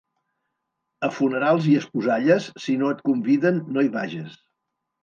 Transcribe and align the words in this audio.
A 1.07 1.09
funerals 1.17 1.67
i 1.73 1.75
esposalles, 1.81 2.49
si 2.65 2.79
no 2.81 2.91
et 2.97 3.07
conviden 3.13 3.65
no 3.79 3.87
hi 3.89 3.97
vages. 4.01 4.43